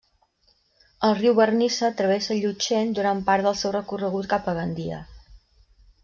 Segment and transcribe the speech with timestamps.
[1.09, 5.03] El riu Vernissa travessa Llutxent durant part del seu recorregut cap a Gandia.